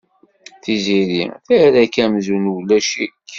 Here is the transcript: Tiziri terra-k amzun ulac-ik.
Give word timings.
Tiziri 0.61 1.23
terra-k 1.45 1.95
amzun 2.03 2.45
ulac-ik. 2.55 3.15